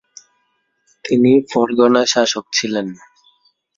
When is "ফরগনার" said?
1.49-2.07